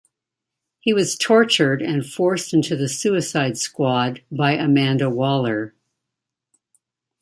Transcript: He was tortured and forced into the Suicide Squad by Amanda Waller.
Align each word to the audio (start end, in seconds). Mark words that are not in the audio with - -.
He 0.79 0.93
was 0.93 1.15
tortured 1.15 1.83
and 1.83 2.03
forced 2.03 2.55
into 2.55 2.75
the 2.75 2.89
Suicide 2.89 3.55
Squad 3.59 4.23
by 4.31 4.53
Amanda 4.53 5.11
Waller. 5.11 5.75